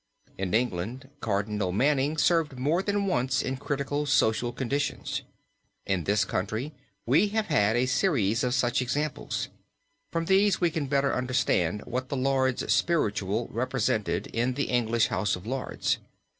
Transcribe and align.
In 0.35 0.55
England 0.55 1.09
Cardinal 1.19 1.71
Manning 1.71 2.17
served 2.17 2.57
more 2.57 2.81
than 2.81 3.05
once 3.05 3.43
in 3.43 3.55
critical 3.55 4.07
social 4.07 4.51
conditions. 4.51 5.21
In 5.85 6.05
this 6.05 6.25
country 6.25 6.73
we 7.05 7.27
have 7.27 7.45
had 7.45 7.75
a 7.75 7.85
series 7.85 8.43
of 8.43 8.55
such 8.55 8.81
examples. 8.81 9.49
From 10.11 10.25
these 10.25 10.59
we 10.59 10.71
can 10.71 10.87
better 10.87 11.13
understand 11.13 11.81
what 11.83 12.09
the 12.09 12.17
Lords 12.17 12.73
spiritual 12.73 13.47
represented 13.51 14.25
in 14.33 14.55
the 14.55 14.69
English 14.71 15.09
House 15.09 15.35
of 15.35 15.45
Lords. 15.45 15.99